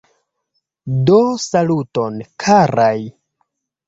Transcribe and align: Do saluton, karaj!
Do 1.09 1.19
saluton, 1.43 2.17
karaj! 2.45 2.97